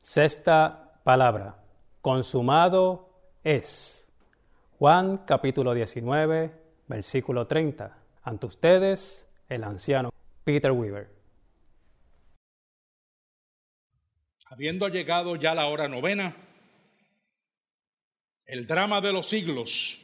[0.00, 1.56] Sexta palabra.
[2.00, 3.10] Consumado
[3.44, 4.12] es.
[4.78, 6.52] Juan capítulo 19,
[6.86, 7.98] versículo 30.
[8.22, 10.10] Ante ustedes, el anciano
[10.44, 11.10] Peter Weaver.
[14.46, 16.34] Habiendo llegado ya la hora novena,
[18.46, 20.00] el drama de los siglos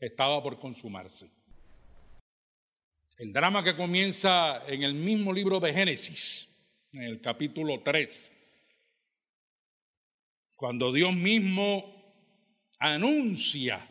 [0.00, 1.30] estaba por consumarse.
[3.16, 6.53] El drama que comienza en el mismo libro de Génesis,
[6.94, 8.32] en el capítulo 3,
[10.54, 11.92] cuando Dios mismo
[12.78, 13.84] anuncia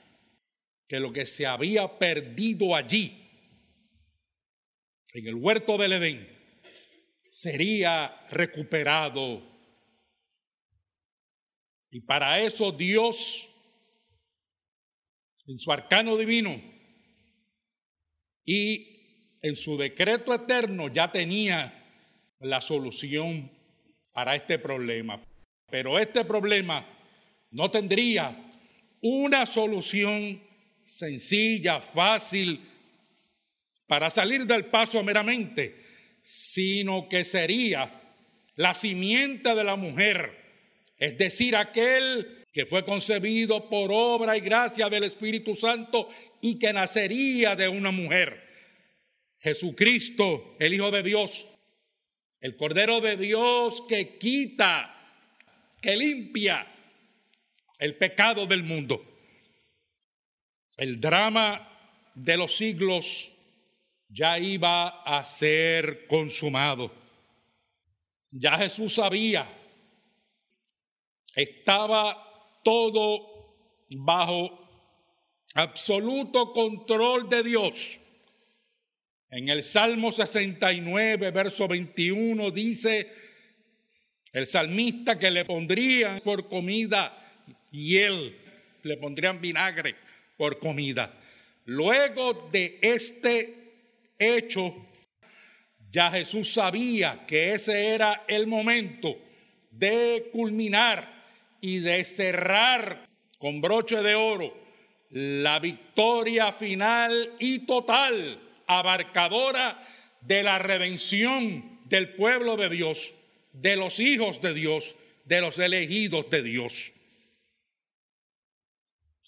[0.88, 3.20] que lo que se había perdido allí,
[5.14, 6.28] en el huerto del Edén,
[7.30, 9.44] sería recuperado.
[11.92, 13.50] Y para eso Dios,
[15.46, 16.60] en su arcano divino
[18.46, 21.83] y en su decreto eterno, ya tenía
[22.44, 23.50] la solución
[24.12, 25.22] para este problema.
[25.70, 26.86] Pero este problema
[27.52, 28.50] no tendría
[29.02, 30.42] una solución
[30.86, 32.62] sencilla, fácil,
[33.88, 35.76] para salir del paso meramente,
[36.24, 38.02] sino que sería
[38.56, 40.32] la simiente de la mujer,
[40.98, 46.08] es decir, aquel que fue concebido por obra y gracia del Espíritu Santo
[46.40, 48.42] y que nacería de una mujer.
[49.40, 51.48] Jesucristo, el Hijo de Dios,
[52.44, 54.94] el Cordero de Dios que quita,
[55.82, 56.68] que limpia
[57.80, 59.02] el pecado del mundo.
[60.76, 61.70] El drama
[62.14, 63.32] de los siglos
[64.10, 66.92] ya iba a ser consumado.
[68.30, 69.48] Ya Jesús sabía,
[71.36, 73.56] estaba todo
[73.90, 74.68] bajo
[75.54, 78.00] absoluto control de Dios.
[79.36, 83.12] En el Salmo 69, verso 21 dice
[84.32, 87.34] el salmista que le pondrían por comida
[87.72, 88.38] y él
[88.84, 89.96] le pondrían vinagre
[90.38, 91.20] por comida.
[91.66, 93.56] Luego de este
[94.20, 94.76] hecho,
[95.92, 99.18] ya Jesús sabía que ese era el momento
[99.72, 101.12] de culminar
[101.60, 103.10] y de cerrar
[103.40, 104.56] con broche de oro
[105.10, 108.40] la victoria final y total,
[108.80, 109.82] abarcadora
[110.22, 113.14] de la redención del pueblo de Dios,
[113.52, 114.96] de los hijos de Dios,
[115.26, 116.94] de los elegidos de Dios.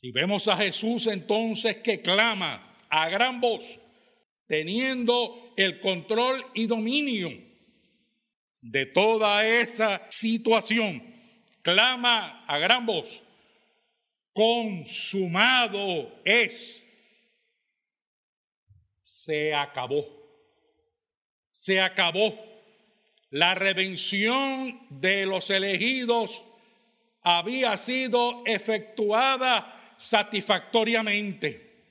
[0.02, 3.80] Y vemos a Jesús entonces que clama a gran voz,
[4.48, 7.32] teniendo el control y dominio
[8.62, 11.04] de toda esa situación,
[11.62, 13.24] clama a gran voz,
[14.34, 16.85] consumado es.
[19.26, 20.06] Se acabó.
[21.50, 22.38] Se acabó.
[23.32, 26.46] La redención de los elegidos
[27.24, 31.86] había sido efectuada satisfactoriamente.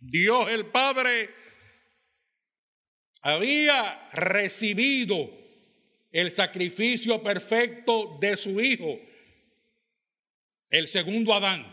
[0.00, 1.30] Dios el Padre
[3.20, 5.30] había recibido
[6.10, 8.98] el sacrificio perfecto de su Hijo,
[10.70, 11.72] el segundo Adán,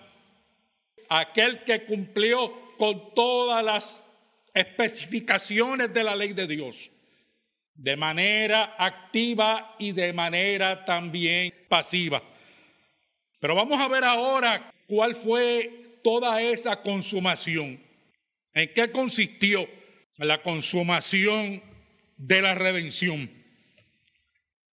[1.10, 4.11] aquel que cumplió con todas las
[4.54, 6.92] especificaciones de la ley de Dios,
[7.74, 12.22] de manera activa y de manera también pasiva.
[13.40, 17.82] Pero vamos a ver ahora cuál fue toda esa consumación,
[18.54, 19.68] en qué consistió
[20.18, 21.62] la consumación
[22.18, 23.30] de la redención.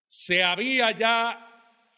[0.09, 1.45] Se había ya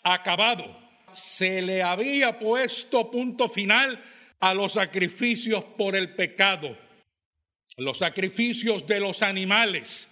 [0.03, 0.79] acabado,
[1.13, 4.03] se le había puesto punto final
[4.39, 6.77] a los sacrificios por el pecado,
[7.77, 10.11] los sacrificios de los animales,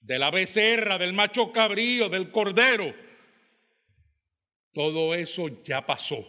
[0.00, 2.94] de la becerra, del macho cabrío, del cordero.
[4.72, 6.26] Todo eso ya pasó.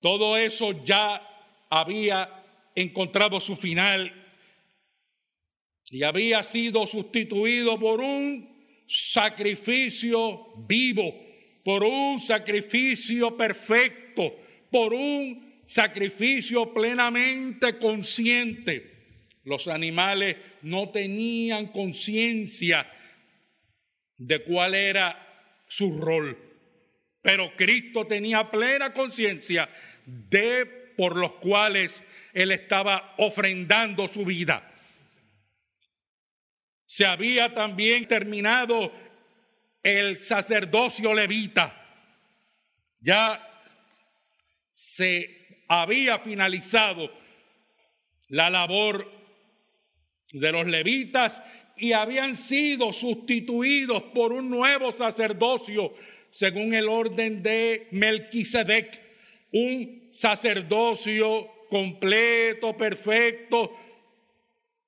[0.00, 1.22] Todo eso ya
[1.68, 4.12] había encontrado su final
[5.90, 11.12] y había sido sustituido por un sacrificio vivo,
[11.64, 14.36] por un sacrificio perfecto,
[14.70, 18.94] por un sacrificio plenamente consciente.
[19.44, 22.90] Los animales no tenían conciencia
[24.16, 26.36] de cuál era su rol,
[27.20, 29.68] pero Cristo tenía plena conciencia
[30.04, 30.66] de
[30.96, 32.02] por los cuales
[32.32, 34.72] él estaba ofrendando su vida.
[36.86, 38.92] Se había también terminado
[39.82, 41.82] el sacerdocio levita.
[43.00, 43.42] Ya
[44.72, 45.35] se
[45.68, 47.10] había finalizado
[48.28, 49.10] la labor
[50.32, 51.42] de los levitas
[51.76, 55.94] y habían sido sustituidos por un nuevo sacerdocio
[56.30, 59.00] según el orden de Melquisedec,
[59.52, 63.74] un sacerdocio completo, perfecto,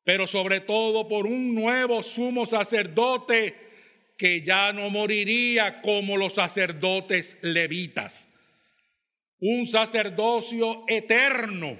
[0.04, 3.54] pero sobre todo por un nuevo sumo sacerdote
[4.16, 8.28] que ya no moriría como los sacerdotes levitas.
[9.40, 11.78] Un sacerdocio eterno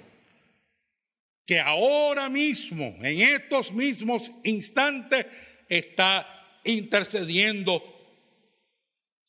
[1.44, 5.26] que ahora mismo, en estos mismos instantes,
[5.68, 6.26] está
[6.64, 7.82] intercediendo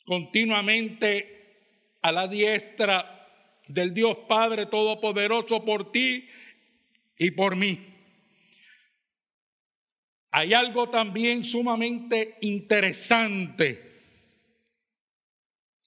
[0.04, 3.28] continuamente a la diestra
[3.68, 6.28] del Dios Padre Todopoderoso por ti
[7.18, 7.86] y por mí.
[10.32, 13.90] Hay algo también sumamente interesante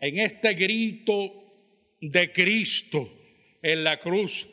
[0.00, 1.42] en este grito
[2.02, 3.10] de Cristo
[3.62, 4.49] en la cruz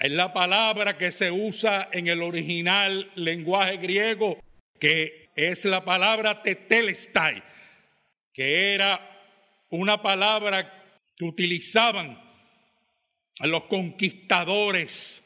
[0.00, 4.38] es la palabra que se usa en el original lenguaje griego,
[4.78, 7.42] que es la palabra tetelestai,
[8.34, 9.00] que era
[9.70, 10.84] una palabra
[11.16, 12.20] que utilizaban
[13.40, 15.22] los conquistadores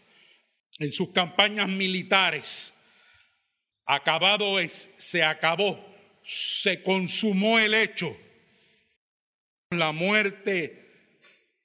[0.79, 2.73] en sus campañas militares.
[3.87, 5.85] Acabado es, se acabó,
[6.23, 8.17] se consumó el hecho.
[9.71, 10.80] La muerte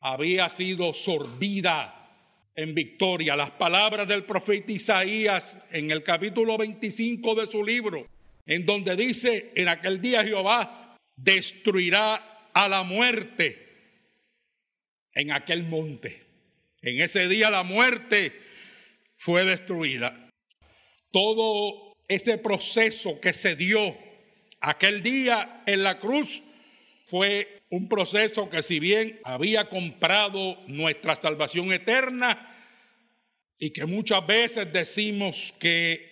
[0.05, 2.11] había sido sorbida
[2.55, 3.35] en victoria.
[3.35, 8.07] Las palabras del profeta Isaías en el capítulo 25 de su libro,
[8.45, 13.67] en donde dice, en aquel día Jehová destruirá a la muerte
[15.15, 16.21] en aquel monte.
[16.83, 18.39] En ese día la muerte
[19.17, 20.29] fue destruida.
[21.09, 23.97] Todo ese proceso que se dio
[24.61, 26.43] aquel día en la cruz
[27.07, 32.55] fue un proceso que si bien había comprado nuestra salvación eterna
[33.59, 36.09] y que muchas veces decimos que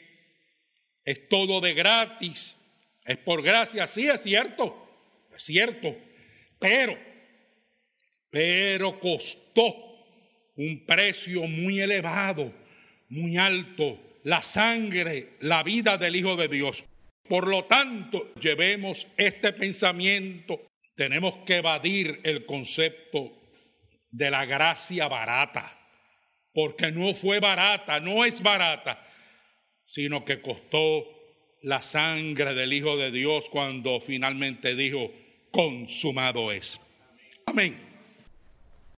[1.06, 2.58] es todo de gratis,
[3.06, 4.76] es por gracia, sí es cierto,
[5.34, 5.96] es cierto,
[6.60, 6.98] pero,
[8.30, 9.74] pero costó
[10.58, 12.54] un precio muy elevado,
[13.08, 16.84] muy alto, la sangre, la vida del Hijo de Dios.
[17.30, 20.62] Por lo tanto, llevemos este pensamiento
[20.96, 23.32] tenemos que evadir el concepto
[24.10, 25.80] de la gracia barata,
[26.54, 29.06] porque no fue barata, no es barata,
[29.86, 31.06] sino que costó
[31.62, 35.12] la sangre del Hijo de Dios cuando finalmente dijo,
[35.52, 36.80] consumado es.
[37.46, 37.93] Amén.